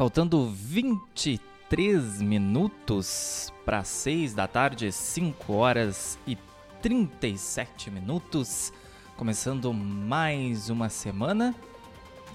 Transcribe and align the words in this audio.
Faltando 0.00 0.46
23 0.46 2.22
minutos 2.22 3.52
para 3.66 3.84
6 3.84 4.32
da 4.32 4.48
tarde, 4.48 4.90
5 4.90 5.52
horas 5.52 6.18
e 6.26 6.38
37 6.80 7.90
minutos. 7.90 8.72
Começando 9.14 9.74
mais 9.74 10.70
uma 10.70 10.88
semana, 10.88 11.54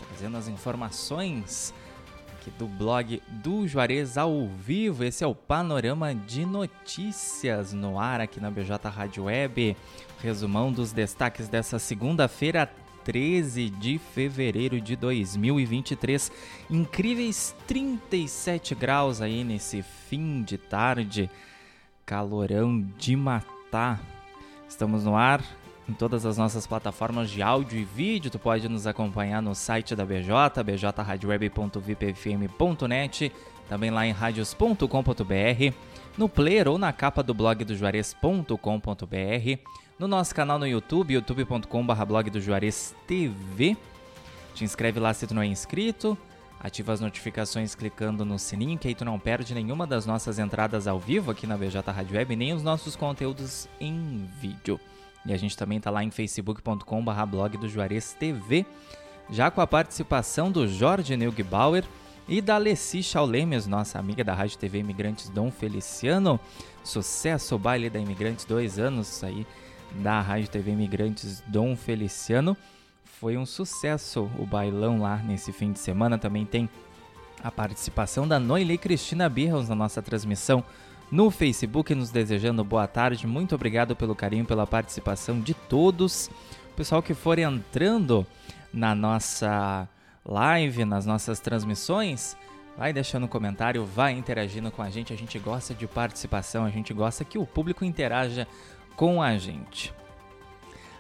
trazendo 0.08 0.38
as 0.38 0.48
informações 0.48 1.74
aqui 2.34 2.52
do 2.52 2.68
blog 2.68 3.20
do 3.44 3.68
Juarez 3.68 4.16
ao 4.16 4.48
vivo. 4.48 5.04
Esse 5.04 5.24
é 5.24 5.28
o 5.28 5.34
panorama 5.34 6.14
de 6.14 6.46
notícias 6.46 7.74
no 7.74 8.00
ar 8.00 8.22
aqui 8.22 8.40
na 8.40 8.52
BJ 8.52 8.78
Rádio 8.90 9.24
Web. 9.24 9.76
Resumão 10.22 10.72
dos 10.72 10.92
destaques 10.92 11.50
dessa 11.50 11.80
segunda-feira, 11.80 12.72
13 13.06 13.70
de 13.70 13.98
fevereiro 14.00 14.82
de 14.82 14.96
2023. 14.96 16.32
Incríveis 16.70 17.56
37 17.68 18.76
graus 18.76 19.22
aí 19.22 19.44
nesse 19.44 19.84
fim 19.84 20.42
de 20.42 20.58
tarde. 20.58 21.30
Calorão 22.06 22.86
de 22.98 23.16
matar. 23.16 24.02
Estamos 24.68 25.06
no 25.06 25.16
ar 25.16 25.42
em 25.88 25.94
todas 25.94 26.26
as 26.26 26.36
nossas 26.38 26.66
plataformas 26.66 27.30
de 27.30 27.44
áudio 27.44 27.80
e 27.80 27.86
vídeo. 27.86 28.32
Tu 28.32 28.40
pode 28.40 28.68
nos 28.68 28.88
acompanhar 28.88 29.40
no 29.42 29.54
site 29.54 29.96
da 29.96 30.04
BJ, 30.04 30.64
bjradioweb.vipfm.net, 30.64 33.32
também 33.70 33.92
lá 33.92 34.08
em 34.08 34.12
radios.com.br, 34.12 35.76
no 36.18 36.28
player 36.28 36.68
ou 36.68 36.80
na 36.80 36.92
capa 36.92 37.22
do 37.22 37.36
blog 37.36 37.64
do 37.64 37.76
Juarez.com.br 37.76 38.56
no 39.98 40.08
nosso 40.08 40.36
canal 40.36 40.60
no 40.60 40.68
YouTube, 40.68 41.14
youtube.com.br 41.14 42.06
blog 42.06 42.30
do 42.30 42.42
Juarez 42.42 42.94
TV. 43.08 43.78
Te 44.54 44.64
inscreve 44.64 45.00
lá 45.00 45.14
se 45.14 45.26
tu 45.26 45.34
não 45.34 45.42
é 45.42 45.46
inscrito, 45.46 46.18
ativa 46.60 46.92
as 46.92 47.00
notificações 47.00 47.76
clicando 47.76 48.26
no 48.26 48.38
sininho, 48.38 48.78
que 48.78 48.90
aí 48.90 48.96
tu 48.96 49.06
não 49.06 49.18
perde 49.18 49.54
nenhuma 49.54 49.88
das 49.88 50.06
nossas 50.06 50.38
entradas 50.38 50.88
ao 50.88 51.00
vivo 51.00 51.32
aqui 51.32 51.48
na 51.48 51.58
BJ 51.58 51.82
Rádio 51.92 52.18
Web, 52.18 52.36
nem 52.36 52.54
os 52.54 52.64
nossos 52.64 52.96
conteúdos 52.96 53.70
em 53.80 54.30
vídeo. 54.40 54.80
E 55.26 55.34
a 55.34 55.38
gente 55.38 55.58
também 55.58 55.80
tá 55.80 55.90
lá 55.90 56.04
em 56.04 56.12
facebook.com.br 56.12 57.26
blog 57.28 57.58
do 57.58 57.70
Juarez 57.70 58.14
TV, 58.14 58.66
já 59.30 59.50
com 59.50 59.62
a 59.62 59.68
participação 59.68 60.52
do 60.52 60.68
Jorge 60.68 61.16
Neugbauer 61.16 61.86
e 62.28 62.42
da 62.42 62.56
Alessi 62.56 63.02
Chaulemes, 63.02 63.66
nossa 63.66 63.98
amiga 63.98 64.24
da 64.24 64.34
Rádio 64.34 64.58
TV 64.58 64.80
Imigrantes 64.80 65.30
Dom 65.30 65.50
Feliciano. 65.52 66.40
Sucesso, 66.84 67.58
baile 67.58 67.90
da 67.90 68.00
Imigrantes, 68.00 68.46
dois 68.46 68.78
anos 68.78 69.24
aí 69.24 69.48
da 70.02 70.22
Rádio 70.22 70.50
TV 70.50 70.72
Imigrantes 70.72 71.44
Dom 71.48 71.76
Feliciano. 71.76 72.56
Foi 73.04 73.38
um 73.38 73.46
sucesso 73.46 74.30
o 74.38 74.46
bailão 74.46 75.00
lá 75.00 75.18
nesse 75.18 75.52
fim 75.52 75.72
de 75.72 75.80
semana. 75.80 76.18
Também 76.18 76.46
tem 76.46 76.70
a 77.44 77.52
participação 77.52 78.28
da 78.28 78.40
Noile 78.40 78.78
Cristina 78.78 79.30
Birros 79.30 79.70
na 79.70 79.76
nossa 79.76 80.02
transmissão 80.02 80.64
no 81.12 81.30
Facebook, 81.30 81.94
nos 81.94 82.12
desejando 82.12 82.64
boa 82.64 82.88
tarde. 82.88 83.28
Muito 83.28 83.56
obrigado 83.56 83.96
pelo 83.96 84.16
carinho, 84.16 84.46
pela 84.46 84.66
participação 84.66 85.40
de 85.40 85.54
todos. 85.54 86.30
Pessoal 86.76 87.02
que 87.02 87.14
for 87.14 87.40
entrando 87.40 88.26
na 88.74 88.94
nossa 88.94 89.88
live, 90.26 90.84
nas 90.84 91.06
nossas 91.06 91.40
transmissões, 91.40 92.36
vai 92.78 92.92
deixando 92.92 93.26
um 93.26 93.30
comentário, 93.30 93.86
vai 93.86 94.14
interagindo 94.14 94.72
com 94.72 94.82
a 94.82 94.90
gente. 94.90 95.14
A 95.14 95.18
gente 95.18 95.40
gosta 95.40 95.74
de 95.74 95.88
participação, 95.88 96.66
a 96.66 96.70
gente 96.70 96.94
gosta 96.94 97.24
que 97.24 97.38
o 97.38 97.46
público 97.46 97.86
interaja 97.86 98.48
com 98.96 99.22
a 99.22 99.38
gente. 99.38 99.94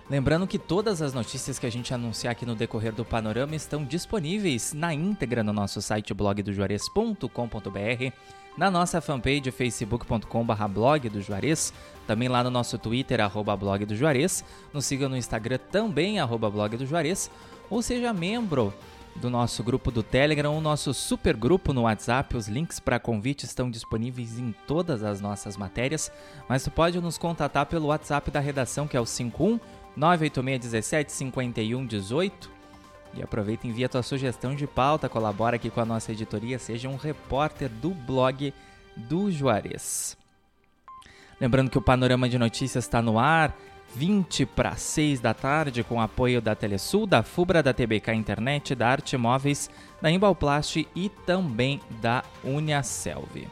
Lembrando 0.08 0.46
que 0.46 0.60
todas 0.60 1.02
as 1.02 1.14
notícias 1.14 1.58
que 1.58 1.66
a 1.66 1.72
gente 1.72 1.92
anunciar 1.92 2.34
aqui 2.34 2.46
no 2.46 2.54
decorrer 2.54 2.94
do 2.94 3.04
panorama 3.04 3.56
estão 3.56 3.84
disponíveis 3.84 4.72
na 4.72 4.94
íntegra 4.94 5.44
no 5.44 5.52
nosso 5.52 5.82
site 5.82 6.14
blogdojuarez.com.br, 6.14 8.14
na 8.56 8.70
nossa 8.70 9.02
fanpage 9.02 9.50
facebook.com.br 9.50 10.68
blog 10.70 11.10
do 11.10 11.20
também 12.06 12.28
lá 12.28 12.44
no 12.44 12.52
nosso 12.52 12.78
Twitter, 12.78 13.20
arroba 13.20 13.58
blog 13.58 13.84
do 13.84 13.96
Juarez, 13.96 14.46
nos 14.72 14.86
siga 14.86 15.10
no 15.10 15.18
Instagram 15.18 15.58
também, 15.72 16.20
arroba 16.20 16.52
blog 16.52 16.78
do 16.78 16.86
Juarez, 16.86 17.32
ou 17.68 17.82
seja 17.82 18.14
membro 18.14 18.72
do 19.16 19.30
nosso 19.30 19.64
grupo 19.64 19.92
do 19.92 20.04
Telegram, 20.04 20.58
o 20.58 20.62
nosso 20.62 20.94
super 20.94 21.36
grupo 21.36 21.72
no 21.72 21.84
WhatsApp. 21.84 22.36
Os 22.36 22.48
links 22.48 22.80
para 22.80 23.00
convite 23.00 23.46
estão 23.46 23.70
disponíveis 23.70 24.38
em 24.38 24.54
todas 24.68 25.04
as 25.04 25.22
nossas 25.22 25.56
matérias, 25.56 26.12
mas 26.50 26.64
tu 26.64 26.72
pode 26.72 27.00
nos 27.00 27.18
contatar 27.18 27.66
pelo 27.66 27.88
WhatsApp 27.88 28.30
da 28.30 28.40
redação, 28.40 28.88
que 28.88 28.98
é 28.98 29.00
o 29.00 29.06
51 29.06 29.60
98617 29.96 31.12
5118. 31.12 32.52
E 33.14 33.24
aproveita 33.24 33.66
e 33.66 33.70
envia 33.70 33.88
tua 33.88 34.04
sugestão 34.04 34.54
de 34.54 34.68
pauta, 34.68 35.08
colabora 35.08 35.56
aqui 35.56 35.70
com 35.70 35.80
a 35.80 35.86
nossa 35.86 36.12
editoria, 36.12 36.60
seja 36.60 36.90
um 36.90 36.98
repórter 36.98 37.70
do 37.70 37.92
blog 37.92 38.54
do 38.98 39.32
Juarez. 39.32 40.18
Lembrando 41.40 41.70
que 41.70 41.78
o 41.78 41.82
Panorama 41.82 42.28
de 42.28 42.38
Notícias 42.38 42.84
está 42.84 43.02
no 43.02 43.18
ar, 43.18 43.56
20 43.96 44.46
para 44.46 44.76
6 44.76 45.22
da 45.22 45.34
tarde, 45.34 45.84
com 45.84 46.02
apoio 46.02 46.42
da 46.42 46.54
Telesul, 46.54 47.08
da 47.08 47.24
Fubra, 47.24 47.64
da 47.64 47.74
TBK 47.74 48.14
Internet, 48.14 48.76
da 48.76 48.90
Arte 48.90 49.16
Móveis, 49.16 49.70
da 50.02 50.12
Embalplast 50.12 50.86
e 50.94 51.10
também 51.26 51.80
da 52.02 52.24
Uniaselv. 52.44 53.48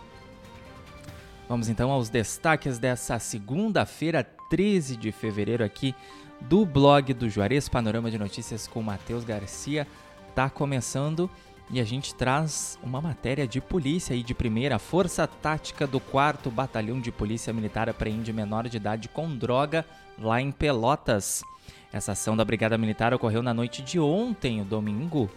Vamos 1.48 1.70
então 1.70 1.92
aos 1.92 2.10
destaques 2.10 2.78
dessa 2.78 3.20
segunda-feira, 3.20 4.24
13 4.50 4.98
de 4.98 5.12
fevereiro, 5.12 5.64
aqui 5.64 5.96
do 6.42 6.66
blog 6.66 7.14
do 7.14 7.30
Juarez 7.30 7.70
Panorama 7.70 8.12
de 8.12 8.18
Notícias 8.18 8.68
com 8.68 8.82
Matheus 8.82 9.24
Garcia. 9.24 9.88
Tá 10.36 10.50
começando 10.50 11.30
e 11.70 11.80
a 11.80 11.84
gente 11.84 12.14
traz 12.14 12.78
uma 12.84 13.02
matéria 13.02 13.48
de 13.48 13.60
polícia 13.60 14.14
e 14.14 14.22
de 14.22 14.34
primeira. 14.34 14.78
Força 14.78 15.26
Tática 15.28 15.88
do 15.88 16.00
4 16.00 16.52
Batalhão 16.52 17.00
de 17.00 17.12
Polícia 17.12 17.54
Militar 17.54 17.90
apreende 17.90 18.34
menor 18.34 18.68
de 18.68 18.78
idade 18.78 19.10
com 19.10 19.36
droga 19.36 19.86
lá 20.18 20.42
em 20.42 20.52
Pelotas. 20.52 21.44
Essa 21.92 22.14
ação 22.14 22.36
da 22.36 22.46
Brigada 22.46 22.78
Militar 22.78 23.14
ocorreu 23.14 23.42
na 23.42 23.54
noite 23.54 23.82
de 23.82 24.00
ontem, 24.00 24.62
o 24.62 24.66
domingo, 24.66 25.30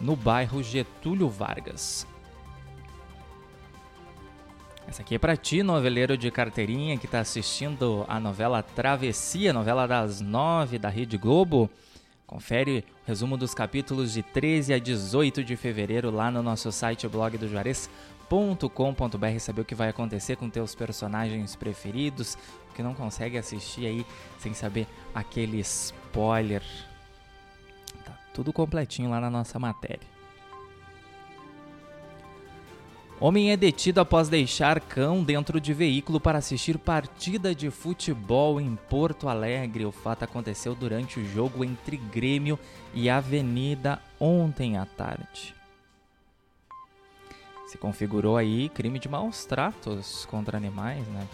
no 0.00 0.16
bairro 0.16 0.62
Getúlio 0.62 1.28
Vargas. 1.28 2.06
Essa 4.88 5.02
aqui 5.02 5.14
é 5.14 5.18
para 5.18 5.36
ti, 5.36 5.62
noveleiro 5.62 6.16
de 6.16 6.30
carteirinha 6.32 6.98
que 6.98 7.06
está 7.06 7.20
assistindo 7.20 8.04
a 8.08 8.18
novela 8.18 8.60
Travessia, 8.60 9.52
novela 9.52 9.86
das 9.86 10.20
nove 10.20 10.80
da 10.80 10.88
Rede 10.88 11.16
Globo. 11.16 11.70
Confere 12.30 12.84
o 13.02 13.08
resumo 13.08 13.36
dos 13.36 13.52
capítulos 13.52 14.12
de 14.12 14.22
13 14.22 14.72
a 14.72 14.78
18 14.78 15.42
de 15.42 15.56
fevereiro 15.56 16.12
lá 16.12 16.30
no 16.30 16.44
nosso 16.44 16.70
site 16.70 17.08
blog 17.08 17.36
do 17.36 17.48
Juarez.com.br 17.48 19.38
saber 19.40 19.62
o 19.62 19.64
que 19.64 19.74
vai 19.74 19.88
acontecer 19.88 20.36
com 20.36 20.48
teus 20.48 20.72
personagens 20.72 21.56
preferidos, 21.56 22.38
que 22.72 22.84
não 22.84 22.94
consegue 22.94 23.36
assistir 23.36 23.84
aí 23.84 24.06
sem 24.38 24.54
saber 24.54 24.86
aquele 25.12 25.58
spoiler. 25.58 26.62
Tá 28.04 28.16
tudo 28.32 28.52
completinho 28.52 29.10
lá 29.10 29.20
na 29.20 29.28
nossa 29.28 29.58
matéria. 29.58 30.19
Homem 33.20 33.52
é 33.52 33.56
detido 33.56 34.00
após 34.00 34.30
deixar 34.30 34.80
cão 34.80 35.22
dentro 35.22 35.60
de 35.60 35.74
veículo 35.74 36.18
para 36.18 36.38
assistir 36.38 36.78
partida 36.78 37.54
de 37.54 37.70
futebol 37.70 38.58
em 38.58 38.74
Porto 38.88 39.28
Alegre. 39.28 39.84
O 39.84 39.92
fato 39.92 40.22
aconteceu 40.22 40.74
durante 40.74 41.20
o 41.20 41.26
jogo 41.26 41.62
entre 41.62 41.98
Grêmio 41.98 42.58
e 42.94 43.10
Avenida 43.10 44.00
ontem 44.18 44.78
à 44.78 44.86
tarde. 44.86 45.54
Se 47.66 47.76
configurou 47.76 48.38
aí 48.38 48.70
crime 48.70 48.98
de 48.98 49.06
maus 49.06 49.44
tratos 49.44 50.24
contra 50.24 50.56
animais, 50.56 51.06
né? 51.08 51.28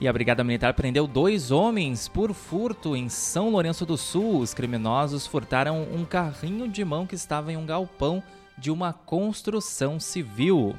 E 0.00 0.08
a 0.08 0.12
Brigada 0.12 0.42
Militar 0.42 0.72
prendeu 0.72 1.06
dois 1.06 1.50
homens 1.50 2.08
por 2.08 2.32
furto 2.32 2.96
em 2.96 3.10
São 3.10 3.50
Lourenço 3.50 3.84
do 3.84 3.98
Sul. 3.98 4.38
Os 4.38 4.54
criminosos 4.54 5.26
furtaram 5.26 5.82
um 5.82 6.02
carrinho 6.06 6.66
de 6.66 6.82
mão 6.82 7.06
que 7.06 7.14
estava 7.14 7.52
em 7.52 7.58
um 7.58 7.66
galpão 7.66 8.22
de 8.56 8.70
uma 8.70 8.92
construção 8.92 9.98
civil. 10.00 10.74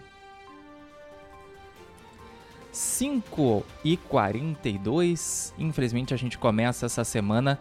5 2.72 3.64
e 3.84 3.98
42, 3.98 5.54
infelizmente 5.60 6.14
a 6.14 6.18
gente 6.18 6.40
começa 6.40 6.88
essa 6.88 7.04
semana 7.04 7.60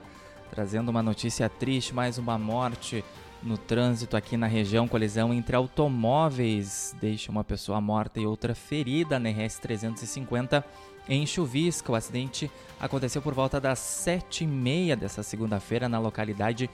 trazendo 0.50 0.88
uma 0.88 1.02
notícia 1.02 1.48
triste, 1.48 1.94
mais 1.94 2.16
uma 2.16 2.38
morte 2.38 3.04
no 3.42 3.58
trânsito 3.58 4.16
aqui 4.16 4.36
na 4.36 4.46
região, 4.46 4.86
colisão 4.86 5.32
entre 5.34 5.56
automóveis, 5.56 6.94
deixa 7.00 7.30
uma 7.30 7.42
pessoa 7.42 7.80
morta 7.80 8.20
e 8.20 8.26
outra 8.26 8.54
ferida 8.54 9.18
na 9.18 9.28
RS 9.30 9.58
350 9.58 10.64
em 11.08 11.26
Chuvisca. 11.26 11.92
O 11.92 11.94
acidente 11.94 12.50
aconteceu 12.80 13.20
por 13.20 13.34
volta 13.34 13.60
das 13.60 13.78
7h30 13.80 14.96
dessa 14.96 15.22
segunda-feira 15.22 15.88
na 15.88 15.98
localidade 15.98 16.70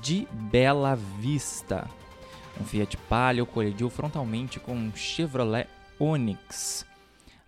de 0.00 0.28
Bela 0.32 0.94
Vista. 0.94 1.88
Um 2.58 2.64
Fiat 2.64 2.96
Palio 2.96 3.44
colidiu 3.44 3.90
frontalmente 3.90 4.58
com 4.58 4.72
um 4.72 4.94
Chevrolet 4.94 5.66
Onix. 5.98 6.86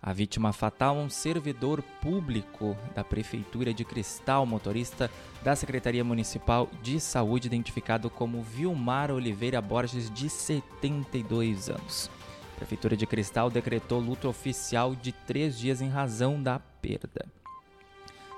A 0.05 0.11
vítima 0.11 0.51
fatal, 0.51 0.97
um 0.97 1.09
servidor 1.09 1.81
público 2.01 2.77
da 2.93 3.05
Prefeitura 3.05 3.73
de 3.73 3.85
Cristal, 3.85 4.45
motorista 4.45 5.09
da 5.41 5.55
Secretaria 5.55 6.03
Municipal 6.03 6.69
de 6.81 6.99
Saúde, 6.99 7.47
identificado 7.47 8.09
como 8.09 8.43
Vilmar 8.43 9.11
Oliveira 9.11 9.61
Borges, 9.61 10.11
de 10.11 10.29
72 10.29 11.69
anos. 11.69 12.11
A 12.53 12.57
Prefeitura 12.57 12.97
de 12.97 13.07
Cristal 13.07 13.49
decretou 13.49 14.01
luto 14.01 14.27
oficial 14.27 14.93
de 14.93 15.13
três 15.13 15.57
dias 15.57 15.81
em 15.81 15.87
razão 15.87 16.41
da 16.43 16.59
perda. 16.59 17.25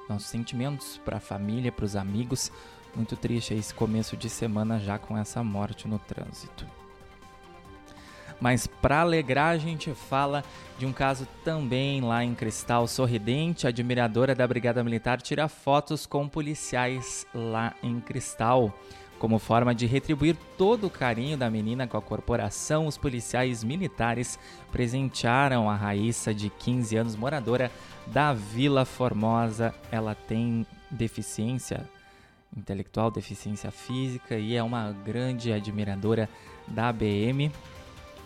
Nossos 0.08 0.28
sentimentos 0.28 1.02
para 1.04 1.18
a 1.18 1.20
família, 1.20 1.72
para 1.72 1.86
os 1.86 1.96
amigos. 1.96 2.52
Muito 2.96 3.18
triste 3.18 3.54
esse 3.54 3.74
começo 3.74 4.16
de 4.16 4.30
semana 4.30 4.80
já 4.80 4.98
com 4.98 5.18
essa 5.18 5.44
morte 5.44 5.88
no 5.88 6.00
trânsito. 6.00 6.66
Mas 8.40 8.68
para 8.68 9.02
alegrar, 9.02 9.54
a 9.54 9.58
gente 9.58 9.94
fala 9.94 10.44
de 10.78 10.86
um 10.86 10.94
caso 10.94 11.28
também 11.44 12.02
lá 12.02 12.24
em 12.24 12.36
Cristal 12.36 12.88
Sorridente. 12.88 13.66
A 13.66 13.70
admiradora 13.70 14.36
da 14.36 14.48
Brigada 14.48 14.84
Militar 14.84 15.22
tira 15.22 15.48
fotos 15.48 16.06
com 16.06 16.28
policiais 16.28 17.26
lá 17.34 17.74
em 17.82 18.00
Cristal. 18.00 18.74
Como 19.18 19.40
forma 19.40 19.74
de 19.74 19.86
retribuir 19.86 20.36
todo 20.58 20.88
o 20.88 20.90
carinho 20.90 21.38
da 21.38 21.50
menina 21.50 21.88
com 21.88 21.98
a 21.98 22.02
corporação, 22.02 22.86
os 22.86 22.98
policiais 22.98 23.64
militares 23.64 24.38
presentearam 24.72 25.70
a 25.70 25.76
Raíssa, 25.76 26.34
de 26.34 26.50
15 26.50 26.98
anos, 26.98 27.16
moradora 27.16 27.72
da 28.08 28.34
Vila 28.34 28.84
Formosa. 28.84 29.74
Ela 29.90 30.14
tem 30.14 30.68
deficiência 30.92 31.90
intelectual, 32.56 33.12
deficiência 33.12 33.72
física 33.72 34.38
e 34.38 34.56
é 34.56 34.64
uma 34.64 34.92
grande 34.92 35.52
admiradora 35.52 36.30
da 36.68 36.92
BM 36.92 37.52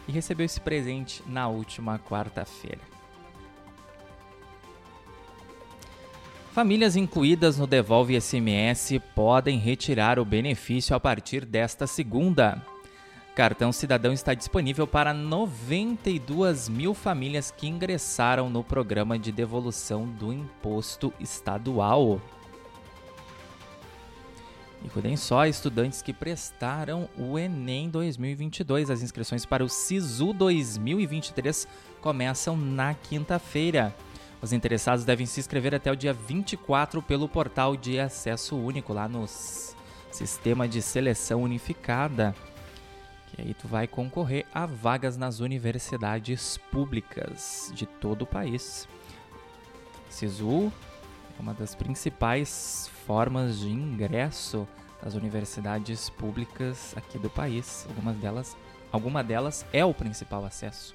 e 0.07 0.11
recebeu 0.11 0.45
esse 0.45 0.59
presente 0.59 1.23
na 1.27 1.47
última 1.47 1.99
quarta-feira. 1.99 2.79
Famílias 6.51 6.95
incluídas 6.95 7.57
no 7.57 7.67
Devolve 7.67 8.19
SMS 8.19 8.99
podem 9.15 9.59
retirar 9.59 10.19
o 10.19 10.25
benefício 10.25 10.95
a 10.95 10.99
partir 10.99 11.45
desta 11.45 11.85
segunda. 11.85 12.61
Cartão 13.35 13.71
Cidadão 13.71 14.11
está 14.11 14.33
disponível 14.33 14.85
para 14.85 15.13
92 15.13 16.67
mil 16.67 16.93
famílias 16.93 17.51
que 17.51 17.67
ingressaram 17.67 18.49
no 18.49 18.63
programa 18.63 19.17
de 19.17 19.31
devolução 19.31 20.05
do 20.05 20.33
imposto 20.33 21.13
estadual. 21.19 22.19
E 24.83 24.87
cuidem 24.87 25.17
só, 25.17 25.45
estudantes 25.45 26.01
que 26.01 26.13
prestaram 26.13 27.09
o 27.17 27.37
Enem 27.37 27.89
2022. 27.89 28.89
As 28.89 29.01
inscrições 29.01 29.45
para 29.45 29.63
o 29.63 29.69
SISU 29.69 30.31
2023 30.31 31.67
começam 31.99 32.55
na 32.55 32.93
quinta-feira. 32.93 33.93
Os 34.41 34.53
interessados 34.53 35.03
devem 35.03 35.25
se 35.25 35.39
inscrever 35.39 35.75
até 35.75 35.91
o 35.91 35.95
dia 35.95 36.13
24 36.13 37.01
pelo 37.01 37.27
portal 37.27 37.75
de 37.75 37.99
acesso 37.99 38.55
único 38.55 38.93
lá 38.93 39.07
no 39.07 39.27
Sistema 39.27 40.65
de 40.65 40.81
Seleção 40.81 41.43
Unificada. 41.43 42.33
Que 43.27 43.41
aí 43.41 43.53
tu 43.53 43.67
vai 43.67 43.85
concorrer 43.85 44.45
a 44.53 44.65
vagas 44.65 45.17
nas 45.17 45.41
universidades 45.41 46.57
públicas 46.71 47.69
de 47.75 47.85
todo 47.85 48.21
o 48.21 48.27
país. 48.27 48.87
SISU 50.09 50.71
uma 51.39 51.53
das 51.53 51.73
principais 51.73 52.89
formas 53.05 53.59
de 53.59 53.69
ingresso 53.69 54.67
das 55.01 55.15
universidades 55.15 56.09
públicas 56.09 56.93
aqui 56.97 57.17
do 57.17 57.29
país. 57.29 57.85
Algumas 57.87 58.17
delas, 58.17 58.57
alguma 58.91 59.23
delas 59.23 59.65
é 59.71 59.83
o 59.83 59.93
principal 59.93 60.45
acesso. 60.45 60.93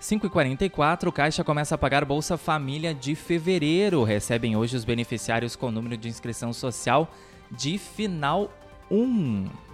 5h44, 0.00 1.12
Caixa 1.12 1.42
começa 1.42 1.74
a 1.74 1.78
pagar 1.78 2.04
Bolsa 2.04 2.36
Família 2.36 2.94
de 2.94 3.16
fevereiro. 3.16 4.04
Recebem 4.04 4.56
hoje 4.56 4.76
os 4.76 4.84
beneficiários 4.84 5.56
com 5.56 5.72
número 5.72 5.96
de 5.96 6.08
inscrição 6.08 6.52
social 6.52 7.12
de 7.50 7.78
final 7.78 8.52
1. 8.88 9.67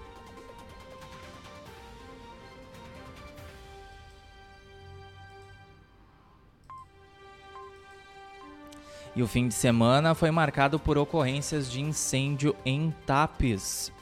E 9.16 9.22
o 9.22 9.28
fim 9.28 9.46
de 9.46 9.54
semana 9.54 10.14
foi 10.14 10.30
marcado 10.30 10.78
por 10.78 10.98
ocorrências 10.98 11.70
de 11.70 11.80
incêndio 11.80 12.54
em 12.64 12.92
Tapes. 13.06 13.92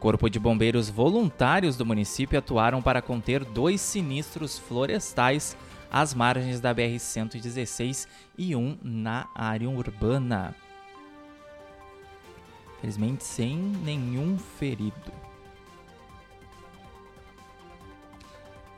Corpo 0.00 0.28
de 0.28 0.38
Bombeiros 0.38 0.88
voluntários 0.88 1.76
do 1.76 1.84
município 1.84 2.38
atuaram 2.38 2.80
para 2.80 3.02
conter 3.02 3.44
dois 3.44 3.80
sinistros 3.80 4.58
florestais 4.58 5.56
às 5.90 6.14
margens 6.14 6.60
da 6.60 6.74
BR-116 6.74 8.08
e 8.36 8.56
um 8.56 8.76
na 8.82 9.28
área 9.34 9.68
urbana. 9.68 10.54
Felizmente 12.80 13.24
sem 13.24 13.56
nenhum 13.56 14.38
ferido. 14.38 15.12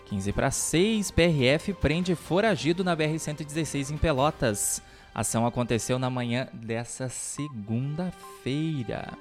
15 0.06 0.33
para 0.33 0.50
6, 0.50 1.11
PRF 1.11 1.73
prende 1.75 2.15
foragido 2.15 2.85
na 2.85 2.97
BR-116 2.97 3.91
em 3.91 3.97
Pelotas. 3.97 4.81
Ação 5.16 5.44
aconteceu 5.46 5.98
na 5.98 6.10
manhã 6.10 6.46
dessa 6.52 7.08
segunda-feira. 7.08 9.16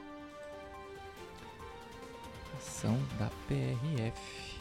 Ação 2.57 2.99
da 3.17 3.29
PRF, 3.47 4.59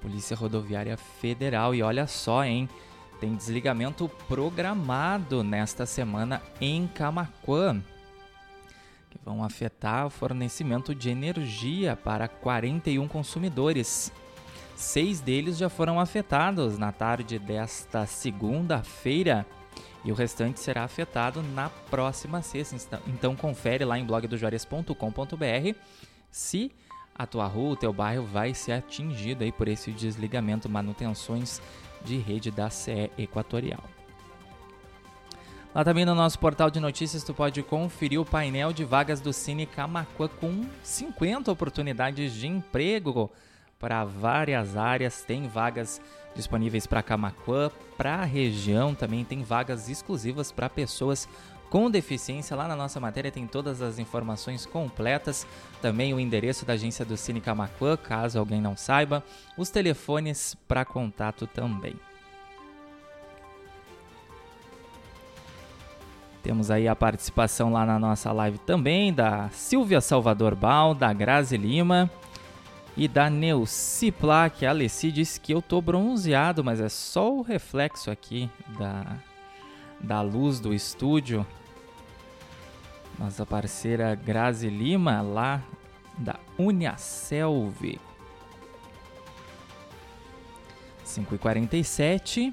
Polícia 0.00 0.36
Rodoviária 0.36 0.96
Federal. 0.96 1.74
E 1.74 1.82
olha 1.82 2.06
só, 2.06 2.44
hein? 2.44 2.68
Tem 3.18 3.34
desligamento 3.34 4.08
programado 4.28 5.42
nesta 5.42 5.84
semana 5.84 6.40
em 6.60 6.86
Camaquã, 6.86 7.82
que 9.10 9.18
vão 9.24 9.42
afetar 9.42 10.06
o 10.06 10.10
fornecimento 10.10 10.94
de 10.94 11.10
energia 11.10 11.96
para 11.96 12.28
41 12.28 13.08
consumidores. 13.08 14.12
Seis 14.76 15.20
deles 15.20 15.58
já 15.58 15.68
foram 15.68 15.98
afetados 15.98 16.78
na 16.78 16.92
tarde 16.92 17.40
desta 17.40 18.06
segunda-feira 18.06 19.44
e 20.04 20.10
o 20.10 20.14
restante 20.14 20.60
será 20.60 20.84
afetado 20.84 21.42
na 21.42 21.68
próxima 21.68 22.42
sexta. 22.42 23.00
Então 23.06 23.36
confere 23.36 23.84
lá 23.84 23.98
em 23.98 24.04
blogdojuarez.com.br 24.04 25.78
se 26.30 26.72
a 27.14 27.26
tua 27.26 27.46
rua, 27.46 27.72
o 27.72 27.76
teu 27.76 27.92
bairro 27.92 28.24
vai 28.24 28.54
ser 28.54 28.72
atingido 28.72 29.44
aí 29.44 29.52
por 29.52 29.68
esse 29.68 29.92
desligamento, 29.92 30.68
manutenções 30.68 31.60
de 32.04 32.16
rede 32.16 32.50
da 32.50 32.70
CE 32.70 33.10
Equatorial. 33.18 33.84
Lá 35.74 35.84
também 35.84 36.04
no 36.04 36.14
nosso 36.14 36.38
portal 36.38 36.70
de 36.70 36.80
notícias 36.80 37.22
tu 37.22 37.32
pode 37.32 37.62
conferir 37.62 38.20
o 38.20 38.24
painel 38.24 38.72
de 38.72 38.84
vagas 38.84 39.20
do 39.20 39.32
Cine 39.32 39.66
Camacuã 39.66 40.28
com 40.28 40.66
50 40.82 41.50
oportunidades 41.50 42.34
de 42.34 42.46
emprego 42.46 43.30
para 43.82 44.04
várias 44.04 44.76
áreas, 44.76 45.24
tem 45.24 45.48
vagas 45.48 46.00
disponíveis 46.36 46.86
para 46.86 47.02
Camacuã, 47.02 47.68
para 47.98 48.14
a 48.14 48.24
região 48.24 48.94
também 48.94 49.24
tem 49.24 49.42
vagas 49.42 49.88
exclusivas 49.88 50.52
para 50.52 50.70
pessoas 50.70 51.28
com 51.68 51.90
deficiência. 51.90 52.56
Lá 52.56 52.68
na 52.68 52.76
nossa 52.76 53.00
matéria 53.00 53.32
tem 53.32 53.44
todas 53.44 53.82
as 53.82 53.98
informações 53.98 54.64
completas, 54.64 55.44
também 55.82 56.14
o 56.14 56.20
endereço 56.20 56.64
da 56.64 56.74
agência 56.74 57.04
do 57.04 57.16
Cine 57.16 57.40
Camacuã, 57.40 57.96
caso 57.96 58.38
alguém 58.38 58.60
não 58.60 58.76
saiba, 58.76 59.20
os 59.58 59.68
telefones 59.68 60.56
para 60.68 60.84
contato 60.84 61.44
também. 61.48 61.96
Temos 66.40 66.70
aí 66.70 66.86
a 66.86 66.94
participação 66.94 67.72
lá 67.72 67.84
na 67.84 67.98
nossa 67.98 68.30
live 68.30 68.58
também 68.58 69.12
da 69.12 69.48
Silvia 69.50 70.00
Salvador 70.00 70.54
Bal, 70.54 70.94
da 70.94 71.12
Grazi 71.12 71.56
Lima 71.56 72.08
e 72.96 73.08
da 73.08 73.30
Neuci 73.30 74.10
Plaque. 74.10 74.66
A 74.66 74.70
Alessi 74.70 75.10
disse 75.10 75.40
que 75.40 75.52
eu 75.52 75.62
tô 75.62 75.80
bronzeado, 75.80 76.62
mas 76.62 76.80
é 76.80 76.88
só 76.88 77.32
o 77.32 77.42
reflexo 77.42 78.10
aqui 78.10 78.50
da, 78.78 79.16
da 80.00 80.20
luz 80.20 80.60
do 80.60 80.74
estúdio. 80.74 81.46
Nossa 83.18 83.44
parceira 83.46 84.14
Grazi 84.14 84.68
Lima, 84.68 85.20
lá 85.20 85.62
da 86.18 86.38
Uniaselv. 86.58 87.98
5h47 91.06 92.52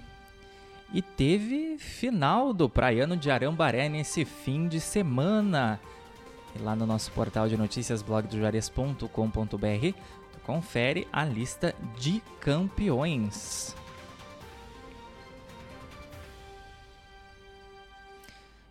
e 0.94 1.02
teve 1.02 1.78
final 1.78 2.54
do 2.54 2.68
Praiano 2.70 3.16
de 3.16 3.32
Arambaré 3.32 3.88
nesse 3.88 4.26
fim 4.26 4.68
de 4.68 4.80
semana. 4.80 5.80
E 6.56 6.60
lá 6.62 6.76
no 6.76 6.86
nosso 6.86 7.12
portal 7.12 7.48
de 7.48 7.56
notícias 7.56 8.02
blogdojuarez.com.br 8.02 9.96
confere 10.40 11.08
a 11.12 11.24
lista 11.24 11.76
de 11.98 12.22
campeões. 12.40 13.76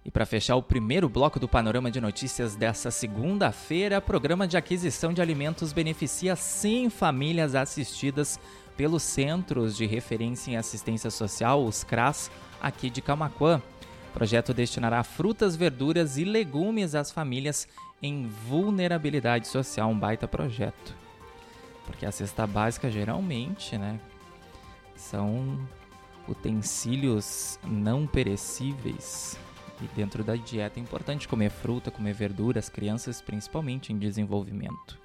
E 0.09 0.11
para 0.11 0.25
fechar 0.25 0.57
o 0.57 0.63
primeiro 0.63 1.07
bloco 1.07 1.39
do 1.39 1.47
panorama 1.47 1.91
de 1.91 2.01
notícias 2.01 2.57
dessa 2.57 2.91
segunda-feira, 2.91 4.01
programa 4.01 4.49
de 4.49 4.57
aquisição 4.57 5.13
de 5.13 5.21
alimentos 5.21 5.71
beneficia 5.71 6.35
100 6.35 6.89
famílias 6.89 7.55
assistidas 7.55 8.41
pelos 8.75 9.03
Centros 9.03 9.77
de 9.77 9.85
Referência 9.85 10.51
em 10.51 10.57
Assistência 10.57 11.11
Social, 11.11 11.63
os 11.63 11.85
CRAS, 11.85 12.31
aqui 12.59 12.89
de 12.89 13.03
Camaquã. 13.03 13.61
O 14.09 14.13
projeto 14.15 14.55
destinará 14.55 15.05
frutas, 15.05 15.55
verduras 15.55 16.17
e 16.17 16.25
legumes 16.25 16.95
às 16.95 17.11
famílias 17.11 17.69
em 18.03 18.29
vulnerabilidade 18.29 19.47
social, 19.47 19.91
um 19.91 19.99
baita 19.99 20.27
projeto. 20.27 21.08
Porque 21.89 22.05
a 22.05 22.13
cesta 22.13 22.47
básica 22.47 22.91
geralmente, 22.91 23.79
né, 23.79 23.99
são 24.95 25.59
utensílios 26.29 27.59
não 27.65 28.07
perecíveis. 28.07 29.39
E 29.81 29.87
dentro 29.97 30.23
da 30.23 30.37
dieta 30.37 30.79
é 30.79 30.83
importante 30.83 31.27
comer 31.27 31.51
fruta, 31.51 31.91
comer 31.91 32.13
verduras, 32.13 32.69
crianças 32.69 33.23
principalmente 33.23 33.93
em 33.93 33.99
desenvolvimento. 33.99 34.99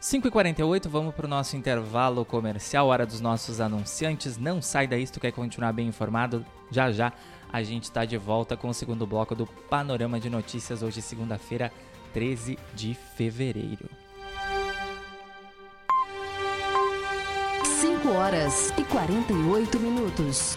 5h48, 0.00 0.86
vamos 0.86 1.14
para 1.14 1.24
o 1.24 1.28
nosso 1.28 1.56
intervalo 1.56 2.26
comercial, 2.26 2.88
hora 2.88 3.06
dos 3.06 3.22
nossos 3.22 3.58
anunciantes. 3.58 4.36
Não 4.36 4.60
sai 4.60 4.86
daí 4.86 5.06
se 5.06 5.12
tu 5.12 5.20
quer 5.20 5.32
continuar 5.32 5.72
bem 5.72 5.88
informado. 5.88 6.44
Já 6.70 6.92
já 6.92 7.10
a 7.50 7.62
gente 7.62 7.84
está 7.84 8.04
de 8.04 8.18
volta 8.18 8.54
com 8.54 8.68
o 8.68 8.74
segundo 8.74 9.06
bloco 9.06 9.34
do 9.34 9.46
Panorama 9.46 10.20
de 10.20 10.28
Notícias, 10.28 10.82
hoje 10.82 11.00
segunda-feira, 11.00 11.72
13 12.12 12.58
de 12.74 12.92
fevereiro. 13.16 14.03
Horas 18.24 18.72
e 18.78 18.84
48 18.84 19.78
minutos. 19.78 20.56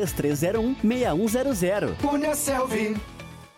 3301 0.07 0.75
6100. 0.81 1.95
Punha 1.95 2.35
Selvi. 2.35 2.95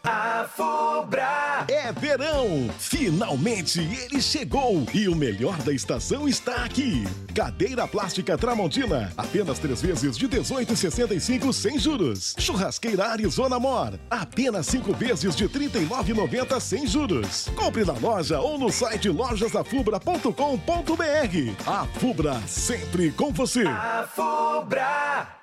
A 0.06 0.46
Fubra. 0.54 1.66
É 1.70 1.90
verão! 1.94 2.70
Finalmente 2.78 3.80
ele 3.80 4.22
chegou! 4.22 4.86
E 4.94 5.08
o 5.08 5.16
melhor 5.16 5.56
da 5.60 5.72
estação 5.72 6.28
está 6.28 6.66
aqui! 6.66 7.06
Cadeira 7.34 7.88
plástica 7.88 8.38
Tramontina, 8.38 9.14
apenas 9.16 9.60
três 9.60 9.82
vezes 9.82 10.18
de 10.18 10.28
18,65 10.28 11.54
sem 11.54 11.80
juros. 11.80 12.36
Churrasqueira 12.38 13.06
Arizona 13.06 13.58
Mor, 13.58 13.98
apenas 14.10 14.66
cinco 14.66 14.94
vezes 14.94 15.38
de 15.38 15.48
39,90 15.48 16.60
sem 16.60 16.86
juros. 16.86 17.48
Compre 17.56 17.86
na 17.86 17.94
loja 17.94 18.42
ou 18.42 18.58
no 18.58 18.70
site 18.70 19.08
lojasafubra.com.br. 19.08 21.64
A 21.66 21.86
Fubra, 21.98 22.42
sempre 22.46 23.10
com 23.12 23.32
você! 23.32 23.64
A 23.66 24.06
Fubra. 24.14 25.43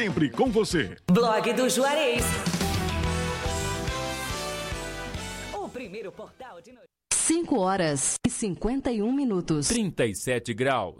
sempre 0.01 0.31
com 0.31 0.49
você. 0.49 0.97
Blog 1.11 1.53
do 1.53 1.69
Juarez. 1.69 2.25
O 5.53 5.69
primeiro 5.69 6.11
portal 6.11 6.59
de 6.59 6.71
notícias. 6.71 6.89
5 7.13 7.59
horas 7.59 8.15
e 8.25 8.29
51 8.31 9.11
minutos. 9.13 9.67
37 9.67 10.55
graus. 10.55 10.95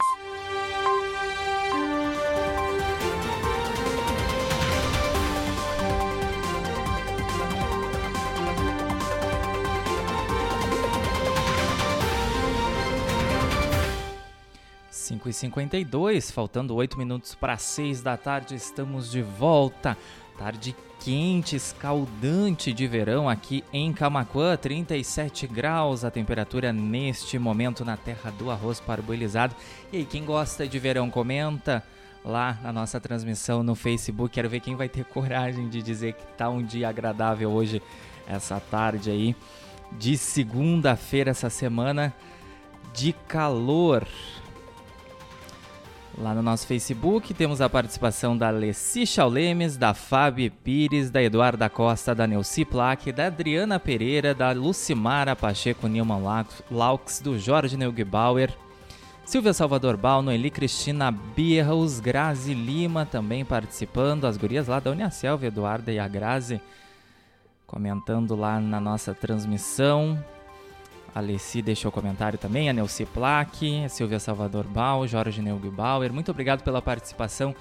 Cinco 15.11 15.27
e 15.27 15.33
52, 15.33 16.31
faltando 16.31 16.73
8 16.73 16.97
minutos 16.97 17.35
para 17.35 17.57
6 17.57 18.01
da 18.01 18.15
tarde, 18.15 18.55
estamos 18.55 19.11
de 19.11 19.21
volta. 19.21 19.97
Tarde 20.37 20.73
quente, 21.03 21.53
escaldante 21.53 22.71
de 22.71 22.87
verão 22.87 23.27
aqui 23.27 23.61
em 23.73 23.91
Camaquã, 23.91 24.55
37 24.55 25.47
graus 25.47 26.05
a 26.05 26.09
temperatura 26.09 26.71
neste 26.71 27.37
momento 27.37 27.83
na 27.83 27.97
terra 27.97 28.31
do 28.31 28.49
arroz 28.49 28.79
parboilizado. 28.79 29.53
E 29.91 29.97
aí, 29.97 30.05
quem 30.05 30.23
gosta 30.23 30.65
de 30.65 30.79
verão, 30.79 31.11
comenta 31.11 31.83
lá 32.23 32.57
na 32.63 32.71
nossa 32.71 32.97
transmissão 32.97 33.63
no 33.63 33.75
Facebook. 33.75 34.33
Quero 34.33 34.47
ver 34.47 34.61
quem 34.61 34.77
vai 34.77 34.87
ter 34.87 35.03
coragem 35.11 35.67
de 35.67 35.81
dizer 35.81 36.13
que 36.13 36.25
tá 36.37 36.49
um 36.49 36.63
dia 36.63 36.87
agradável 36.87 37.51
hoje, 37.51 37.81
essa 38.25 38.61
tarde 38.61 39.11
aí, 39.11 39.35
de 39.91 40.17
segunda-feira, 40.17 41.31
essa 41.31 41.49
semana 41.49 42.13
de 42.93 43.11
calor. 43.27 44.07
Lá 46.17 46.33
no 46.33 46.41
nosso 46.41 46.67
Facebook 46.67 47.33
temos 47.33 47.61
a 47.61 47.69
participação 47.69 48.37
da 48.37 48.49
Alessi 48.49 49.07
Chaulemes, 49.07 49.77
da 49.77 49.93
Fábio 49.93 50.51
Pires, 50.63 51.09
da 51.09 51.23
Eduarda 51.23 51.69
Costa, 51.69 52.13
da 52.13 52.27
Neuci 52.27 52.65
Plaque, 52.65 53.11
da 53.11 53.27
Adriana 53.27 53.79
Pereira, 53.79 54.33
da 54.33 54.51
Lucimara 54.51 55.35
Pacheco 55.35 55.87
Nilman 55.87 56.21
Laux, 56.69 57.21
do 57.21 57.39
Jorge 57.39 57.77
Neugebauer, 57.77 58.53
Silvia 59.25 59.53
Salvador 59.53 59.95
Bal, 59.95 60.21
Noeli 60.21 60.49
Cristina 60.49 61.09
Birros, 61.11 61.99
Grazi 61.99 62.53
Lima 62.53 63.05
também 63.05 63.45
participando, 63.45 64.25
as 64.25 64.35
gurias 64.35 64.67
lá 64.67 64.79
da 64.79 64.91
Uniaselva, 64.91 65.45
Eduarda 65.45 65.91
e 65.91 65.97
a 65.97 66.07
Grazi 66.07 66.61
comentando 67.65 68.35
lá 68.35 68.59
na 68.59 68.81
nossa 68.81 69.13
transmissão. 69.13 70.21
Alessi 71.13 71.61
deixou 71.61 71.91
comentário 71.91 72.39
também, 72.39 72.69
a 72.69 72.73
Nelci 72.73 73.05
Plaque, 73.05 73.83
a 73.83 73.89
Silvia 73.89 74.19
Salvador 74.19 74.65
Bal, 74.65 75.07
Jorge 75.07 75.41
Neugbauer. 75.41 76.13
Muito 76.13 76.31
obrigado 76.31 76.63
pela 76.63 76.81
participação 76.81 77.53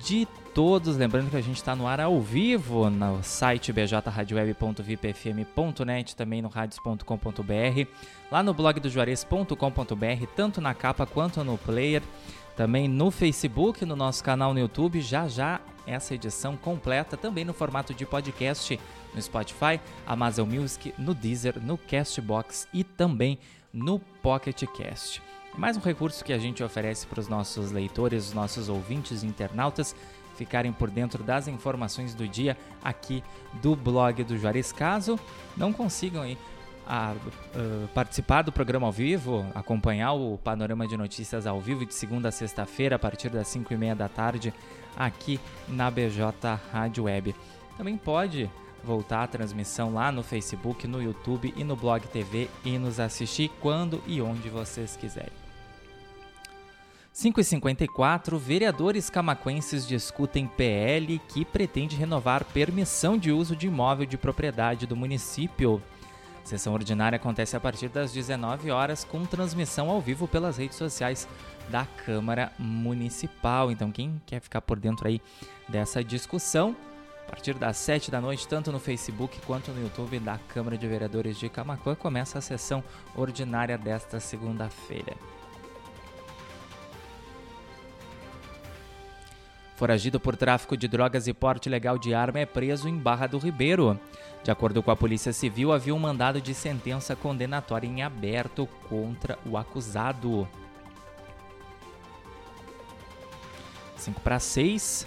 de 0.00 0.26
todos. 0.54 0.96
Lembrando 0.96 1.30
que 1.30 1.36
a 1.36 1.40
gente 1.40 1.56
está 1.56 1.74
no 1.74 1.86
ar 1.86 2.00
ao 2.00 2.20
vivo 2.20 2.90
no 2.90 3.22
site 3.22 3.72
bjradioweb.vipfm.net, 3.72 6.16
também 6.16 6.42
no 6.42 6.48
radios.com.br, 6.48 7.88
lá 8.30 8.42
no 8.42 8.54
blog 8.54 8.80
do 8.80 8.88
juarez.com.br, 8.88 10.26
tanto 10.34 10.60
na 10.60 10.74
capa 10.74 11.06
quanto 11.06 11.44
no 11.44 11.58
player, 11.58 12.02
também 12.56 12.88
no 12.88 13.10
Facebook, 13.10 13.84
no 13.84 13.96
nosso 13.96 14.22
canal 14.22 14.54
no 14.54 14.60
YouTube. 14.60 15.00
Já 15.00 15.28
já 15.28 15.60
essa 15.86 16.14
edição 16.14 16.56
completa, 16.56 17.16
também 17.16 17.44
no 17.44 17.52
formato 17.52 17.92
de 17.92 18.06
podcast 18.06 18.78
no 19.14 19.22
Spotify, 19.22 19.80
Amazon 20.06 20.48
Music, 20.48 20.94
no 20.98 21.14
Deezer, 21.14 21.60
no 21.60 21.78
Castbox 21.78 22.66
e 22.72 22.82
também 22.82 23.38
no 23.72 23.98
Pocket 24.22 24.64
Cast. 24.76 25.33
Mais 25.56 25.76
um 25.76 25.80
recurso 25.80 26.24
que 26.24 26.32
a 26.32 26.38
gente 26.38 26.64
oferece 26.64 27.06
para 27.06 27.20
os 27.20 27.28
nossos 27.28 27.70
leitores, 27.70 28.28
os 28.28 28.34
nossos 28.34 28.68
ouvintes 28.68 29.22
internautas 29.22 29.94
ficarem 30.34 30.72
por 30.72 30.90
dentro 30.90 31.22
das 31.22 31.46
informações 31.46 32.12
do 32.12 32.26
dia 32.26 32.56
aqui 32.82 33.22
do 33.62 33.76
blog 33.76 34.24
do 34.24 34.36
Juarez. 34.36 34.72
Caso 34.72 35.18
não 35.56 35.72
consigam 35.72 36.22
aí 36.22 36.36
a, 36.86 37.14
uh, 37.14 37.88
participar 37.94 38.42
do 38.42 38.50
programa 38.50 38.86
ao 38.86 38.92
vivo, 38.92 39.46
acompanhar 39.54 40.12
o 40.12 40.36
panorama 40.38 40.88
de 40.88 40.96
notícias 40.96 41.46
ao 41.46 41.60
vivo 41.60 41.86
de 41.86 41.94
segunda 41.94 42.30
a 42.30 42.32
sexta-feira 42.32 42.96
a 42.96 42.98
partir 42.98 43.30
das 43.30 43.46
5 43.46 43.72
e 43.72 43.76
meia 43.76 43.94
da 43.94 44.08
tarde 44.08 44.52
aqui 44.96 45.40
na 45.68 45.88
BJ 45.88 46.58
Rádio 46.72 47.04
Web. 47.04 47.34
Também 47.76 47.96
pode 47.96 48.50
voltar 48.82 49.22
a 49.22 49.28
transmissão 49.28 49.94
lá 49.94 50.12
no 50.12 50.22
Facebook, 50.22 50.86
no 50.86 51.02
YouTube 51.02 51.54
e 51.56 51.64
no 51.64 51.74
Blog 51.74 52.06
TV 52.08 52.50
e 52.64 52.76
nos 52.76 53.00
assistir 53.00 53.50
quando 53.60 54.02
e 54.06 54.20
onde 54.20 54.48
vocês 54.50 54.96
quiserem. 54.96 55.32
5h54, 57.14 58.36
vereadores 58.36 59.08
camaquenses 59.08 59.86
discutem 59.86 60.48
PL 60.48 61.20
que 61.28 61.44
pretende 61.44 61.94
renovar 61.94 62.44
permissão 62.44 63.16
de 63.16 63.30
uso 63.30 63.54
de 63.54 63.68
imóvel 63.68 64.04
de 64.04 64.18
propriedade 64.18 64.84
do 64.84 64.96
município. 64.96 65.80
sessão 66.42 66.72
ordinária 66.72 67.14
acontece 67.14 67.56
a 67.56 67.60
partir 67.60 67.88
das 67.88 68.12
19 68.12 68.68
horas 68.72 69.04
com 69.04 69.24
transmissão 69.24 69.90
ao 69.90 70.00
vivo 70.00 70.26
pelas 70.26 70.56
redes 70.56 70.76
sociais 70.76 71.28
da 71.68 71.86
Câmara 72.04 72.52
Municipal. 72.58 73.70
Então, 73.70 73.92
quem 73.92 74.20
quer 74.26 74.40
ficar 74.40 74.60
por 74.60 74.80
dentro 74.80 75.06
aí 75.06 75.22
dessa 75.68 76.02
discussão, 76.02 76.74
a 77.28 77.30
partir 77.30 77.54
das 77.54 77.76
7 77.76 78.10
da 78.10 78.20
noite, 78.20 78.48
tanto 78.48 78.72
no 78.72 78.80
Facebook 78.80 79.40
quanto 79.46 79.70
no 79.70 79.80
YouTube 79.80 80.18
da 80.18 80.36
Câmara 80.48 80.76
de 80.76 80.88
Vereadores 80.88 81.38
de 81.38 81.48
Camacuã, 81.48 81.94
começa 81.94 82.38
a 82.38 82.42
sessão 82.42 82.82
ordinária 83.14 83.78
desta 83.78 84.18
segunda-feira. 84.18 85.14
Foragido 89.74 90.20
por 90.20 90.36
tráfico 90.36 90.76
de 90.76 90.86
drogas 90.86 91.26
e 91.26 91.34
porte 91.34 91.68
ilegal 91.68 91.98
de 91.98 92.14
arma 92.14 92.38
é 92.38 92.46
preso 92.46 92.88
em 92.88 92.96
Barra 92.96 93.26
do 93.26 93.38
Ribeiro. 93.38 93.98
De 94.44 94.50
acordo 94.50 94.82
com 94.82 94.90
a 94.90 94.96
Polícia 94.96 95.32
Civil, 95.32 95.72
havia 95.72 95.94
um 95.94 95.98
mandado 95.98 96.40
de 96.40 96.54
sentença 96.54 97.16
condenatória 97.16 97.86
em 97.86 98.02
aberto 98.02 98.68
contra 98.88 99.38
o 99.44 99.56
acusado. 99.56 100.46
5 103.96 104.20
para 104.20 104.38
6. 104.38 105.06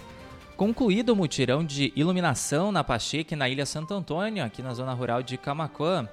Concluído 0.56 1.10
o 1.10 1.16
mutirão 1.16 1.64
de 1.64 1.92
iluminação 1.94 2.70
na 2.72 2.82
Pacheque 2.82 3.36
na 3.36 3.48
Ilha 3.48 3.64
Santo 3.64 3.94
Antônio, 3.94 4.44
aqui 4.44 4.60
na 4.60 4.74
zona 4.74 4.92
rural 4.92 5.22
de 5.22 5.38
Camacuã. 5.38 6.06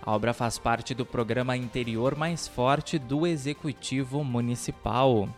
A 0.00 0.12
obra 0.12 0.32
faz 0.32 0.56
parte 0.56 0.94
do 0.94 1.04
programa 1.04 1.56
Interior 1.56 2.14
Mais 2.14 2.46
Forte 2.46 2.98
do 2.98 3.26
Executivo 3.26 4.22
Municipal. 4.22 5.28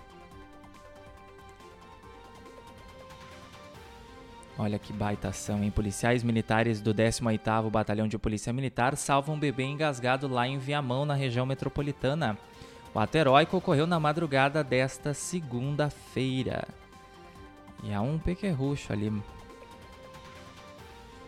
Olha 4.62 4.78
que 4.78 4.92
baita 4.92 5.28
ação, 5.28 5.64
hein? 5.64 5.70
Policiais 5.70 6.22
militares 6.22 6.82
do 6.82 6.92
18º 6.92 7.70
Batalhão 7.70 8.06
de 8.06 8.18
Polícia 8.18 8.52
Militar 8.52 8.94
salvam 8.94 9.34
um 9.34 9.38
bebê 9.38 9.62
engasgado 9.62 10.28
lá 10.28 10.46
em 10.46 10.58
Viamão, 10.58 11.06
na 11.06 11.14
região 11.14 11.46
metropolitana. 11.46 12.36
O 12.92 12.98
ato 12.98 13.16
heróico 13.16 13.56
ocorreu 13.56 13.86
na 13.86 13.98
madrugada 13.98 14.62
desta 14.62 15.14
segunda-feira. 15.14 16.68
E 17.82 17.90
há 17.90 18.02
um 18.02 18.18
pequerrucho 18.18 18.92
ali. 18.92 19.10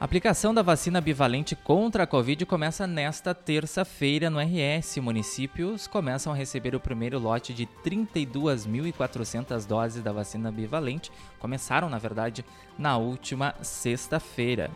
A 0.00 0.04
aplicação 0.04 0.54
da 0.54 0.62
vacina 0.62 1.00
bivalente 1.00 1.56
contra 1.56 2.04
a 2.04 2.06
Covid 2.06 2.46
começa 2.46 2.86
nesta 2.86 3.34
terça-feira 3.34 4.30
no 4.30 4.38
RS. 4.38 4.98
Municípios 4.98 5.88
começam 5.88 6.32
a 6.32 6.36
receber 6.36 6.76
o 6.76 6.80
primeiro 6.80 7.18
lote 7.18 7.52
de 7.52 7.66
32.400 7.84 9.66
doses 9.66 10.00
da 10.00 10.12
vacina 10.12 10.52
bivalente. 10.52 11.10
Começaram, 11.40 11.90
na 11.90 11.98
verdade, 11.98 12.44
na 12.78 12.96
última 12.96 13.56
sexta-feira. 13.60 14.70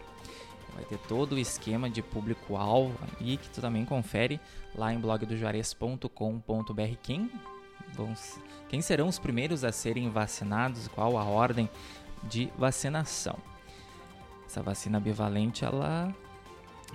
Vai 0.74 0.84
ter 0.86 0.98
todo 0.98 1.34
o 1.34 1.38
esquema 1.38 1.88
de 1.88 2.02
público-alvo 2.02 2.98
aí 3.20 3.36
que 3.36 3.48
tu 3.48 3.60
também 3.60 3.84
confere 3.84 4.40
lá 4.74 4.92
em 4.92 4.98
blogdojuarez.com.br. 4.98 6.96
Quem, 7.00 7.30
quem 8.68 8.82
serão 8.82 9.06
os 9.06 9.20
primeiros 9.20 9.62
a 9.62 9.70
serem 9.70 10.10
vacinados? 10.10 10.88
Qual 10.88 11.16
a 11.16 11.22
ordem 11.22 11.70
de 12.24 12.52
vacinação? 12.58 13.51
Essa 14.52 14.62
vacina 14.62 15.00
bivalente 15.00 15.64
ela 15.64 16.14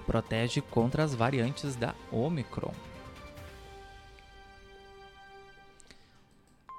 protege 0.06 0.62
contra 0.62 1.04
as 1.04 1.16
variantes 1.16 1.76
da 1.76 1.96
Omicron. 2.12 2.72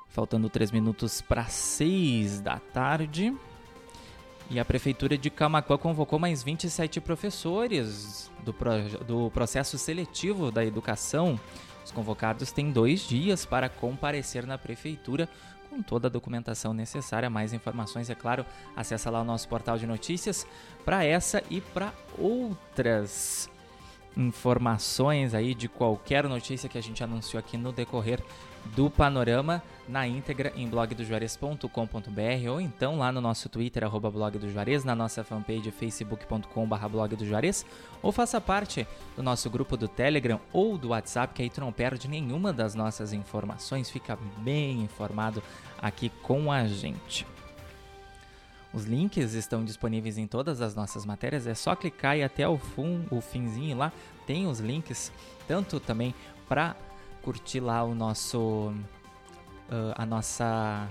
Faltando 0.08 0.48
3 0.48 0.70
minutos 0.70 1.20
para 1.20 1.46
6 1.46 2.38
da 2.42 2.60
tarde. 2.60 3.36
E 4.48 4.60
a 4.60 4.64
Prefeitura 4.64 5.18
de 5.18 5.28
Camacuã 5.30 5.76
convocou 5.76 6.16
mais 6.16 6.44
27 6.44 7.00
professores 7.00 8.30
do, 8.44 8.54
pro, 8.54 8.70
do 9.04 9.32
processo 9.32 9.76
seletivo 9.76 10.52
da 10.52 10.64
educação. 10.64 11.40
Os 11.84 11.90
convocados 11.90 12.52
têm 12.52 12.70
dois 12.70 13.00
dias 13.00 13.44
para 13.44 13.68
comparecer 13.68 14.46
na 14.46 14.56
Prefeitura 14.56 15.28
com 15.78 15.82
toda 15.82 16.08
a 16.08 16.10
documentação 16.10 16.74
necessária. 16.74 17.30
Mais 17.30 17.52
informações, 17.52 18.10
é 18.10 18.14
claro, 18.14 18.44
acessa 18.76 19.10
lá 19.10 19.20
o 19.20 19.24
nosso 19.24 19.48
portal 19.48 19.78
de 19.78 19.86
notícias 19.86 20.46
para 20.84 21.04
essa 21.04 21.42
e 21.48 21.60
para 21.60 21.92
outras 22.18 23.48
informações 24.16 25.34
aí 25.34 25.54
de 25.54 25.68
qualquer 25.68 26.28
notícia 26.28 26.68
que 26.68 26.76
a 26.76 26.82
gente 26.82 27.04
anunciou 27.04 27.38
aqui 27.38 27.56
no 27.56 27.70
decorrer 27.70 28.20
do 28.74 28.90
panorama 28.90 29.62
na 29.88 30.06
íntegra 30.06 30.52
em 30.54 30.68
blogdojuarez.com.br 30.68 32.50
ou 32.50 32.60
então 32.60 32.98
lá 32.98 33.10
no 33.10 33.20
nosso 33.20 33.48
Twitter, 33.48 33.82
arroba 33.84 34.10
blog 34.10 34.38
do 34.38 34.50
Juarez, 34.50 34.84
na 34.84 34.94
nossa 34.94 35.24
fanpage 35.24 35.70
facebook.com.br 35.70 36.88
blog 36.90 37.16
do 37.16 37.26
Juarez, 37.26 37.64
ou 38.02 38.12
faça 38.12 38.40
parte 38.40 38.86
do 39.16 39.22
nosso 39.22 39.48
grupo 39.48 39.76
do 39.76 39.88
Telegram 39.88 40.40
ou 40.52 40.76
do 40.76 40.88
WhatsApp, 40.88 41.34
que 41.34 41.42
aí 41.42 41.50
tu 41.50 41.60
não 41.60 41.72
perde 41.72 42.08
nenhuma 42.08 42.52
das 42.52 42.74
nossas 42.74 43.12
informações, 43.12 43.90
fica 43.90 44.18
bem 44.38 44.82
informado 44.82 45.42
aqui 45.80 46.10
com 46.22 46.52
a 46.52 46.66
gente. 46.66 47.26
Os 48.72 48.84
links 48.84 49.32
estão 49.32 49.64
disponíveis 49.64 50.18
em 50.18 50.26
todas 50.26 50.60
as 50.60 50.74
nossas 50.74 51.06
matérias, 51.06 51.46
é 51.46 51.54
só 51.54 51.74
clicar 51.74 52.18
e 52.18 52.22
até 52.22 52.46
o, 52.46 52.58
fun, 52.58 53.04
o 53.10 53.20
finzinho 53.20 53.78
lá 53.78 53.90
tem 54.26 54.46
os 54.46 54.60
links, 54.60 55.10
tanto 55.46 55.80
também 55.80 56.14
para 56.46 56.76
curtir 57.28 57.60
lá 57.60 57.84
o 57.84 57.94
nosso. 57.94 58.72
Uh, 59.68 59.92
a 59.94 60.06
nossa. 60.06 60.88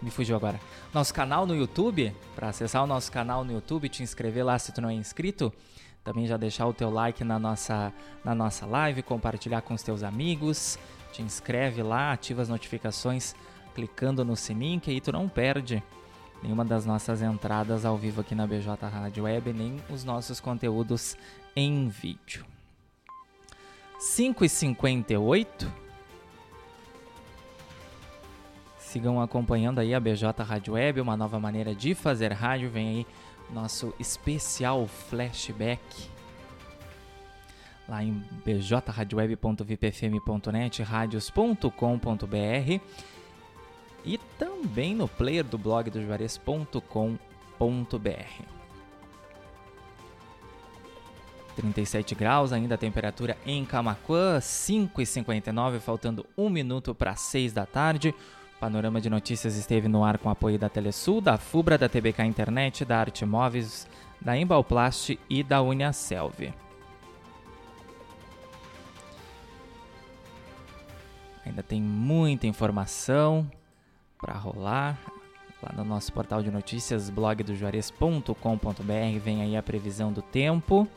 Me 0.00 0.10
fugiu 0.10 0.34
agora. 0.34 0.58
Nosso 0.94 1.12
canal 1.12 1.44
no 1.44 1.54
YouTube. 1.54 2.14
Para 2.34 2.48
acessar 2.48 2.82
o 2.82 2.86
nosso 2.86 3.12
canal 3.12 3.44
no 3.44 3.52
YouTube, 3.52 3.86
te 3.90 4.02
inscrever 4.02 4.46
lá 4.46 4.58
se 4.58 4.72
tu 4.72 4.80
não 4.80 4.88
é 4.88 4.94
inscrito. 4.94 5.52
Também 6.02 6.26
já 6.26 6.38
deixar 6.38 6.66
o 6.66 6.72
teu 6.72 6.88
like 6.88 7.22
na 7.22 7.38
nossa, 7.38 7.92
na 8.24 8.34
nossa 8.34 8.64
live, 8.64 9.02
compartilhar 9.02 9.60
com 9.60 9.74
os 9.74 9.82
teus 9.82 10.02
amigos. 10.02 10.78
Te 11.12 11.20
inscreve 11.20 11.82
lá, 11.82 12.12
ativa 12.12 12.40
as 12.40 12.48
notificações 12.48 13.34
clicando 13.74 14.24
no 14.24 14.34
sininho, 14.34 14.80
que 14.80 14.90
aí 14.90 15.02
tu 15.02 15.12
não 15.12 15.28
perde 15.28 15.82
nenhuma 16.42 16.64
das 16.64 16.86
nossas 16.86 17.20
entradas 17.20 17.84
ao 17.84 17.96
vivo 17.98 18.22
aqui 18.22 18.34
na 18.34 18.46
BJ 18.46 18.74
Rádio 18.88 19.24
Web, 19.24 19.52
nem 19.52 19.76
os 19.90 20.02
nossos 20.02 20.40
conteúdos 20.40 21.14
em 21.54 21.88
vídeo. 21.88 22.51
5 24.02 24.44
e 24.44 24.48
58 24.48 25.72
Sigam 28.76 29.22
acompanhando 29.22 29.78
aí 29.78 29.94
a 29.94 30.00
BJ 30.00 30.42
Rádio 30.42 30.74
Web, 30.74 31.00
uma 31.00 31.16
nova 31.16 31.38
maneira 31.38 31.72
de 31.72 31.94
fazer 31.94 32.32
rádio. 32.32 32.68
Vem 32.68 32.88
aí 32.88 33.06
nosso 33.48 33.94
especial 34.00 34.88
flashback 34.88 35.80
lá 37.88 38.02
em 38.02 38.24
bjradioweb.vipfm.net, 38.44 40.82
radios.com.br 40.82 42.80
e 44.04 44.18
também 44.36 44.96
no 44.96 45.06
player 45.06 45.44
do 45.44 45.56
blog 45.56 45.88
do 45.90 46.02
juarez.com.br. 46.02 48.61
37 51.56 52.14
graus 52.14 52.52
ainda 52.52 52.74
a 52.74 52.78
temperatura 52.78 53.36
em 53.46 53.64
Camacuã, 53.64 54.38
5h59, 54.38 55.80
faltando 55.80 56.26
um 56.36 56.48
minuto 56.48 56.94
para 56.94 57.14
6 57.14 57.52
da 57.52 57.66
tarde. 57.66 58.14
Panorama 58.58 59.00
de 59.00 59.10
Notícias 59.10 59.56
esteve 59.56 59.88
no 59.88 60.04
ar 60.04 60.18
com 60.18 60.30
apoio 60.30 60.58
da 60.58 60.68
Telesul, 60.68 61.20
da 61.20 61.36
Fubra, 61.36 61.76
da 61.76 61.88
TBK 61.88 62.24
Internet, 62.24 62.84
da 62.84 62.98
Arte 62.98 63.26
Móveis, 63.26 63.88
da 64.20 64.36
Embalplast 64.36 65.18
e 65.28 65.42
da 65.42 65.60
Uniaselv. 65.60 66.54
Ainda 71.44 71.62
tem 71.62 71.82
muita 71.82 72.46
informação 72.46 73.50
para 74.16 74.34
rolar. 74.34 74.96
Lá 75.60 75.72
no 75.76 75.84
nosso 75.84 76.12
portal 76.12 76.42
de 76.42 76.50
notícias, 76.50 77.10
blogdojuarez.com.br, 77.10 79.18
vem 79.22 79.42
aí 79.42 79.56
a 79.56 79.62
previsão 79.62 80.12
do 80.12 80.22
tempo 80.22 80.88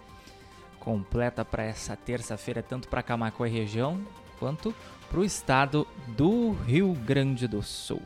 completa 0.85 1.43
para 1.43 1.63
essa 1.63 1.95
terça-feira, 1.97 2.61
tanto 2.61 2.87
para 2.87 3.01
Camacuã 3.01 3.47
e 3.47 3.51
região, 3.51 3.99
quanto 4.39 4.73
para 5.09 5.19
o 5.19 5.25
estado 5.25 5.87
do 6.09 6.51
Rio 6.51 6.93
Grande 6.93 7.47
do 7.47 7.63
Sul. 7.63 8.03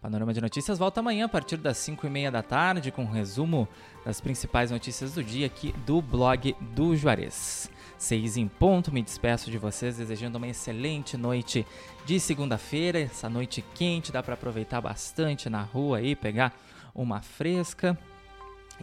Panorama 0.00 0.32
de 0.32 0.40
Notícias 0.40 0.78
volta 0.78 1.00
amanhã 1.00 1.26
a 1.26 1.28
partir 1.28 1.56
das 1.56 1.76
5 1.78 2.06
e 2.06 2.10
meia 2.10 2.30
da 2.30 2.42
tarde 2.42 2.92
com 2.92 3.02
um 3.02 3.10
resumo 3.10 3.68
das 4.04 4.20
principais 4.20 4.70
notícias 4.70 5.12
do 5.12 5.22
dia 5.22 5.46
aqui 5.46 5.74
do 5.84 6.00
blog 6.00 6.56
do 6.74 6.96
Juarez. 6.96 7.68
Seis 7.98 8.38
em 8.38 8.48
ponto, 8.48 8.90
me 8.90 9.02
despeço 9.02 9.50
de 9.50 9.58
vocês 9.58 9.98
desejando 9.98 10.38
uma 10.38 10.48
excelente 10.48 11.18
noite 11.18 11.66
de 12.06 12.18
segunda-feira. 12.18 13.00
Essa 13.00 13.28
noite 13.28 13.62
quente, 13.74 14.10
dá 14.10 14.22
para 14.22 14.34
aproveitar 14.34 14.80
bastante 14.80 15.50
na 15.50 15.60
rua 15.60 15.98
aí, 15.98 16.16
pegar 16.16 16.54
uma 16.94 17.20
fresca. 17.20 17.98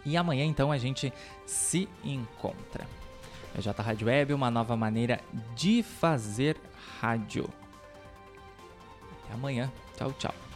E 0.04 0.16
amanhã 0.16 0.44
então 0.44 0.72
a 0.72 0.78
gente 0.78 1.12
se 1.46 1.88
encontra. 2.04 2.86
BJ 3.54 3.72
Rádio 3.82 4.06
Web, 4.06 4.32
uma 4.32 4.50
nova 4.50 4.76
maneira 4.76 5.20
de 5.54 5.82
fazer 5.82 6.56
rádio. 7.00 7.48
Até 9.24 9.34
amanhã. 9.34 9.70
Tchau, 9.96 10.12
tchau. 10.12 10.47